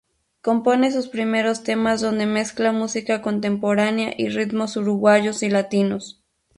[0.41, 6.23] Compone sus primeros temas donde mezcla música contemporánea y ritmos uruguayos y latinos.